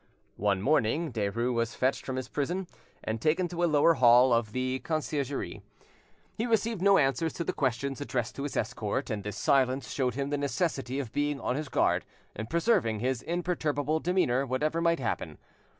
[0.37, 2.65] One morning Derues was fetched from his prison
[3.03, 5.61] and taken to a lower hall of the Conciergerie.
[6.33, 10.15] He received no answers to the questions addressed to his escort, and this silence showed
[10.15, 12.03] him the necessity of being on his guard
[12.35, 15.37] and preserving his imperturbable demeanour whatever might happen.